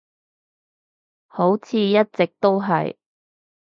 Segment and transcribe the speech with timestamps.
[1.27, 2.97] 好似一直都係